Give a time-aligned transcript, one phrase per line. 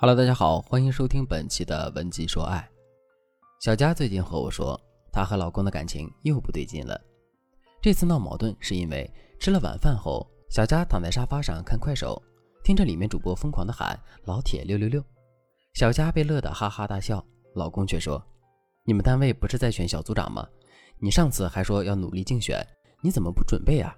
[0.00, 2.70] Hello，大家好，欢迎收听本期的文姬说爱。
[3.58, 4.80] 小佳最近和我说，
[5.10, 6.96] 她和老公的感情又不对劲了。
[7.82, 12.22] 这次闹矛盾是因为吃了晚饭后，小佳躺在沙发上看快手，
[12.62, 15.02] 听着里面主播疯狂的喊“老铁六六六”，
[15.74, 17.20] 小佳被乐得哈哈大笑，
[17.56, 18.24] 老公却说
[18.86, 20.46] ：“你们单位不是在选小组长吗？
[21.00, 22.64] 你上次还说要努力竞选，
[23.02, 23.92] 你怎么不准备啊？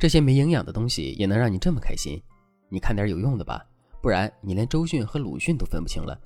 [0.00, 2.20] 这些没营养的东西也能让你这么开心？
[2.68, 3.64] 你看点有用的吧。”
[4.00, 6.18] 不然你连周迅和鲁迅都分不清了。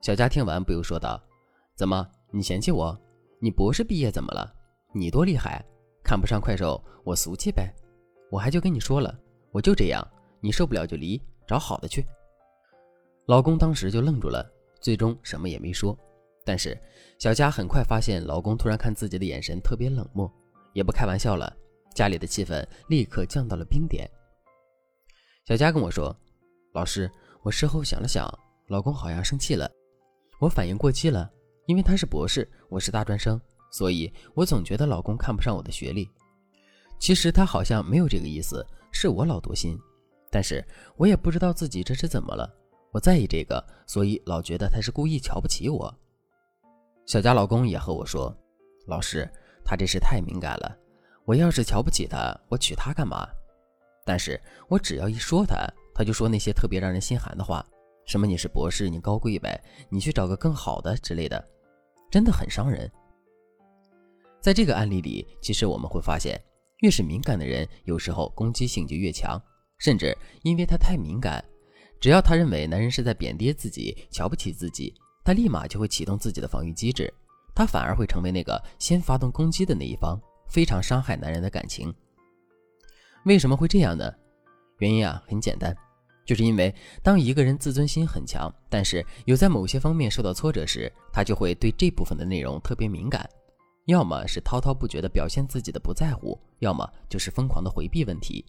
[0.00, 1.20] 小佳听完不由说道
[1.74, 2.96] ：“怎么，你嫌弃我？
[3.40, 4.54] 你博士毕业怎么了？
[4.92, 5.64] 你多厉害？
[6.02, 7.74] 看不上快手，我俗气呗？
[8.30, 9.18] 我还就跟你说了，
[9.50, 10.06] 我就这样，
[10.40, 12.06] 你受不了就离，找好的去。”
[13.26, 14.46] 老公当时就愣住了，
[14.80, 15.98] 最终什么也没说。
[16.44, 16.78] 但是
[17.18, 20.30] 小佳很快发现，老公突然看自己的眼神特别冷漠，
[20.74, 21.50] 也不开玩笑了，
[21.94, 24.06] 家里的气氛立刻降到了冰点。
[25.46, 26.16] 小佳跟我说
[26.72, 27.10] ：“老师，
[27.42, 28.26] 我事后想了想，
[28.68, 29.70] 老公好像生气了。
[30.40, 31.30] 我反应过激了，
[31.66, 33.38] 因为他是博士，我是大专生，
[33.70, 36.08] 所以我总觉得老公看不上我的学历。
[36.98, 39.78] 其实他好像没有这个意思，是我老多心。
[40.30, 42.50] 但是我也不知道自己这是怎么了，
[42.90, 45.94] 我在意这个，所以老觉得他是故意瞧不起我。”
[47.04, 48.34] 小佳老公也和我说
[48.88, 49.30] ：“老师，
[49.62, 50.74] 他这是太敏感了，
[51.26, 53.28] 我要是瞧不起他，我娶她干嘛？”
[54.04, 57.64] 但是我只要一说他，他就说那些特别让人心寒的话，
[58.06, 61.42] 什么你是博士，你高贵呗，你去找个更好的之类的，
[62.10, 62.90] 真的很伤人。
[64.40, 66.38] 在这个案例里，其实我们会发现，
[66.80, 69.40] 越是敏感的人，有时候攻击性就越强，
[69.78, 71.42] 甚至因为他太敏感，
[71.98, 74.92] 只要他认为男人是在贬低自己、瞧不起自己，
[75.24, 77.10] 他立马就会启动自己的防御机制，
[77.54, 81.94] 他反而会成为那个先发动攻击的那一方，非常伤害男人的感情。
[83.24, 84.12] 为什么会这样呢？
[84.78, 85.74] 原因啊很简单，
[86.26, 93.28] 就是因为当一个人自尊心很强，但是有在某些方面受到挫折时，他就会对这部分的内容特别敏感，
[93.86, 98.44] 要么是滔滔不绝的表现自己的不在乎，要么就是疯狂的回避问题，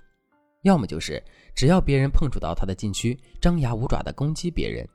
[0.64, 1.24] 要么就是
[1.56, 4.88] 只要别人碰触到他的禁区，张牙舞爪的攻击别人。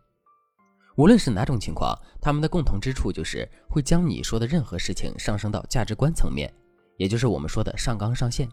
[0.97, 6.53] 无论是哪种情况，他们的共同之处就是会将你说的任何事情上升到价值观层面，
[6.99, 8.47] 也就是我们说的上纲上线。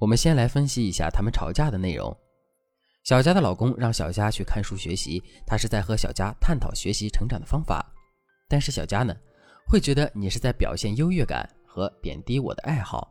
[0.00, 2.16] 我们先来分析一下他们吵架的内容。
[3.04, 7.84] 小佳的老公让小佳去看书学习，他是在和小佳探讨学习成长的方法。
[8.48, 9.14] 但是小佳呢，
[9.68, 13.10] 会觉得你是在表现优越感和贬低我的爱好。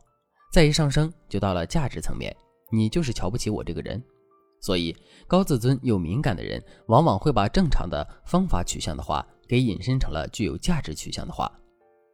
[0.52, 2.36] 再一上升，就到了价值层面，
[2.72, 4.04] 你就是瞧不起我这个人。
[4.60, 4.96] 所以
[5.28, 11.52] 高自尊又敏感的人，往往会把正常的方法取向的话，给引申成了具有价值取向的话。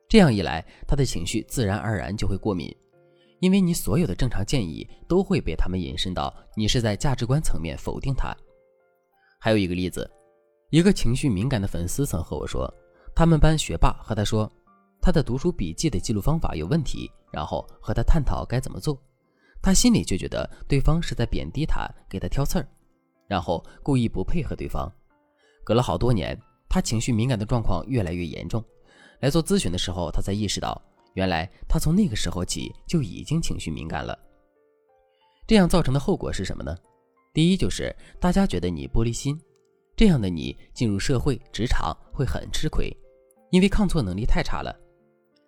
[0.10, 2.76] 这样一来，他的情绪自然而然就会过敏。
[3.46, 8.36] 因为你所有的正常建议都会被他们引申到你是在价值观层面否定他。
[9.40, 10.10] 还有一个例子，
[10.72, 12.68] 一个情绪敏感的粉丝曾和我说，
[13.16, 14.52] 他们班学霸和他说，
[15.00, 19.00] 他的读书笔记的记录方法有问题，然后和他探讨该怎么做，
[19.62, 22.68] 他心里就觉得对方是在贬低他，给他挑刺儿，
[23.28, 24.92] 然后故意不配合对方。
[25.64, 26.36] 隔了好多年，
[26.68, 28.66] 他情绪敏感的状况越来越严重，
[29.20, 30.82] 来做咨询的时候，他才意识到。
[31.16, 34.18] 原来他从那个时候起就已经情绪敏感了，
[35.48, 36.78] 这样造成的后果是什么呢？
[37.34, 39.38] 第一就是大家觉得你玻璃心，
[39.96, 42.96] 这样的你进入社会职场会很吃亏，
[43.50, 44.74] 因为抗挫能力太差了。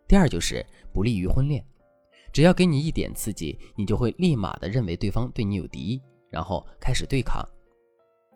[0.08, 1.66] 第二就是不利于婚恋，
[2.32, 7.46] 只要给你一点刺激，你就会立马的认为对方对你有敌意，然后开始对抗。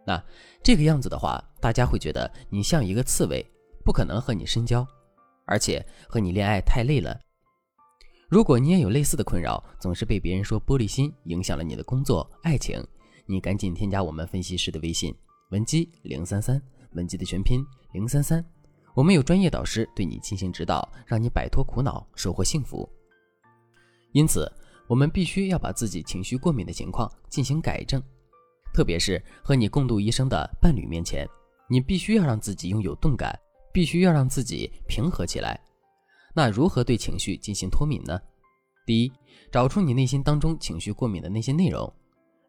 [0.05, 0.21] 那
[0.61, 3.45] 这个样子的话，大家会觉得你像一个刺猬，
[3.85, 4.85] 不可能和你深交。
[5.51, 7.19] 而且和你恋爱太累了。
[8.29, 12.81] 如果你也有类似的困扰，总是被别人说玻璃心，影响了你的工作、爱情，
[13.25, 15.13] 你赶紧添加我们分析师的微信
[15.49, 16.61] 文姬零三三，
[16.93, 17.61] 文姬的全拼
[17.91, 18.41] 零三三，
[18.95, 22.89] 我们有专业导师对你进行指导，让你摆脱苦恼，收获幸福。
[24.13, 24.49] 因此，
[24.87, 28.01] 我们必须要把自己情绪过敏的情况进行改正，
[28.73, 31.27] 特别是和你共度一生的伴侣面前，
[31.69, 33.37] 你必须要让自己拥有动感。
[33.71, 35.59] 必须要让自己平和起来。
[36.33, 38.19] 那如何对情绪进行脱敏呢？
[38.85, 39.11] 第一，
[39.51, 41.91] 找出你内心当中情绪过敏的那些内容。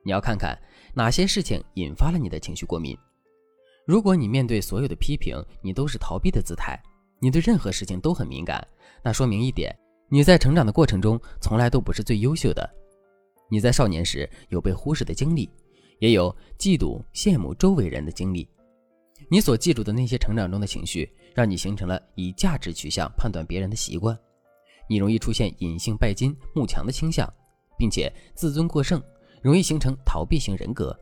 [0.05, 0.59] 你要看看
[0.95, 2.97] 哪些事情引发了你的情绪过敏。
[3.87, 6.81] 如果你面对所有的批评，你都是逃避的姿态，
[7.21, 8.67] 你对任何事情都很敏感，
[9.03, 9.77] 那说明一点，
[10.09, 12.69] 你在成长的过程中从来都不是最优秀的。
[13.49, 15.51] 你在少年时有被忽视的经历，
[15.99, 18.49] 也有嫉妒、羡慕周围人的经历。
[19.33, 24.15] 你所记住的那些成长中的情绪，让你形成了以价值取向判断别人的习惯。
[24.87, 27.27] 你容易出现隐性拜金、慕强的倾向，
[27.79, 29.03] 并且自尊过剩，
[29.41, 30.95] 容易形成逃避型人格。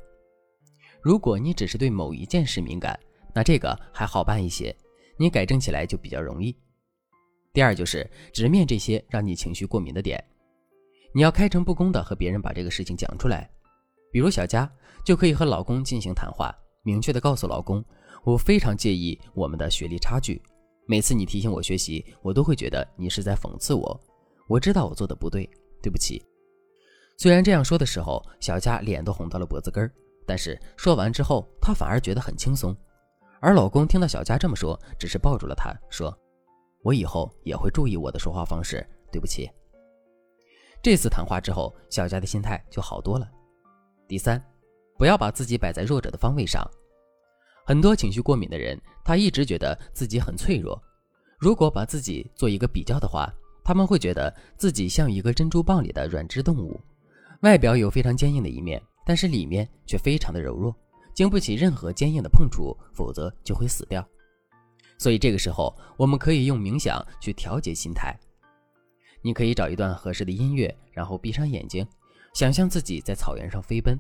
[1.02, 2.96] 如果你只是对某一件事敏感，
[3.34, 4.72] 那这个还好办一些，
[5.16, 6.56] 你改正起来就比较容易。
[7.52, 10.24] 第二就是直面这些让你情绪过敏的点，
[11.12, 13.50] 你要开诚布公的和别人把这个事情讲出来。
[14.12, 14.72] 比如小佳
[15.04, 16.54] 就可以和老公进行谈话，
[16.84, 17.84] 明确的告诉老公，
[18.24, 20.42] 我非常介意我们的学历差距，
[20.86, 24.00] 每次你提醒我学习，我都会觉得你是在讽刺我。
[24.48, 25.48] 我知道我做的不对，
[25.82, 26.22] 对不起。
[27.16, 29.92] 虽然这样说的时候，小佳脸都红到了脖子根儿，
[30.26, 32.76] 但是说完之后，她反而觉得很轻松。
[33.40, 36.14] 而老公听到小佳这么说，只是抱住了她，说
[36.82, 39.50] ：“我以后也会注意我的说话方式，对不起。”
[40.82, 43.30] 这次谈话之后，小佳的心态就好多了。
[44.08, 44.42] 第三，
[44.98, 46.68] 不要把自己摆在弱者的方位上。
[47.70, 50.76] 很多情绪过敏的人，他一直觉得自己很脆弱。
[51.38, 53.32] 如果把自己做一个比较的话，
[53.62, 56.80] 他们会觉得自己像一个珍珠蚌里的软质动物，
[57.42, 60.74] 外表有非常坚硬的一面，但是里面却非常的柔弱，
[61.14, 64.04] 经不起任何坚硬的碰触，否则就会死掉。
[64.98, 68.18] 所以这个时候，我们可以用冥想去调节心态。
[69.22, 71.86] 你可以找一段合适的音乐，然后闭上眼睛。
[72.34, 73.96] 想象自己在草原上飞奔，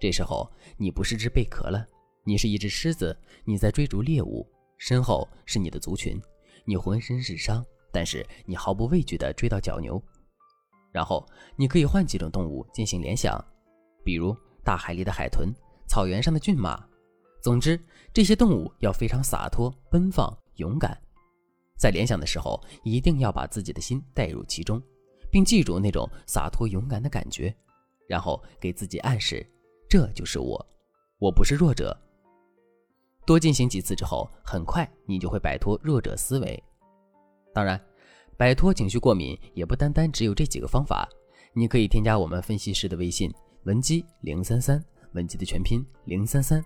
[0.00, 1.86] 这时候你不是只贝壳了，
[2.24, 4.46] 你是一只狮子，你在追逐猎物，
[4.78, 6.20] 身后是你的族群，
[6.64, 10.02] 你浑身是伤，但是你毫不畏惧地追到角牛。
[10.90, 11.26] 然后
[11.56, 13.42] 你可以换几种动物进行联想，
[14.04, 15.52] 比如大海里的海豚，
[15.86, 16.82] 草原上的骏马。
[17.42, 17.78] 总之，
[18.12, 20.98] 这些动物要非常洒脱、奔放、勇敢。
[21.76, 24.82] 在联想的时候，一定要把自己的心带入其中。
[25.30, 27.52] 并记住那种洒脱勇敢的感觉，
[28.08, 29.44] 然后给自己暗示，
[29.88, 30.66] 这就是我，
[31.18, 31.94] 我不是弱者。
[33.26, 36.62] 多进行几次之后，很快你就会摆脱弱者思维。
[37.52, 37.80] 当然，
[38.36, 41.08] 摆脱情绪过敏也不单单只有这几个方法，
[41.52, 43.32] 你可以添加我们分析师的微信
[43.64, 44.82] 文姬零三三，
[45.12, 46.64] 文姬的全拼零三三，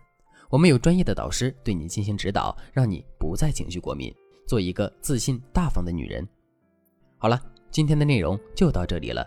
[0.50, 4.14] 我们有专业的导师对你进行指导，让你不再情绪过敏，
[4.46, 6.26] 做一个自信大方的女人。
[7.18, 7.40] 好了。
[7.70, 9.24] 今天的内容就到这里了，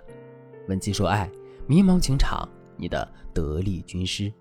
[0.68, 1.30] 文姬说爱，
[1.68, 4.34] 迷茫情场，你的得力军师。